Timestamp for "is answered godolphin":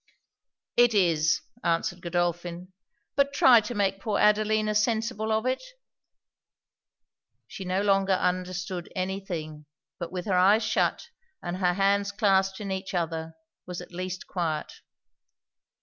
0.95-2.73